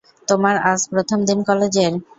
তোমার 0.27 0.55
আজ 0.71 0.81
প্রথম 0.91 1.19
দিন 1.27 1.39
কলেজের? 1.47 1.91